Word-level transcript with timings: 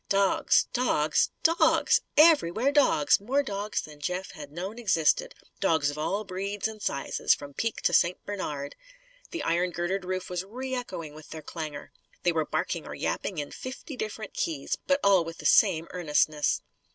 Dogs 0.09 0.65
dogs 0.73 1.29
DOGS! 1.43 2.01
Everywhere 2.17 2.71
dogs 2.71 3.19
more 3.21 3.43
dogs 3.43 3.83
than 3.83 3.99
Jeff 3.99 4.31
had 4.31 4.51
known 4.51 4.79
existed 4.79 5.35
dogs 5.59 5.91
of 5.91 5.97
all 5.99 6.23
breeds 6.23 6.67
and 6.67 6.81
sizes, 6.81 7.35
from 7.35 7.53
Peke 7.53 7.81
to 7.81 7.93
St. 7.93 8.17
Bernard. 8.25 8.75
The 9.29 9.43
iron 9.43 9.69
girdered 9.69 10.03
roof 10.03 10.27
was 10.27 10.43
re 10.43 10.73
echoing 10.73 11.13
with 11.13 11.29
their 11.29 11.43
clangour. 11.43 11.91
They 12.23 12.31
were 12.31 12.45
barking 12.47 12.87
or 12.87 12.95
yapping 12.95 13.37
in 13.37 13.51
fifty 13.51 13.95
different 13.95 14.33
keys, 14.33 14.75
but 14.87 14.99
all 15.03 15.23
with 15.23 15.37
the 15.37 15.45
same 15.45 15.85
earnestness. 15.91 16.61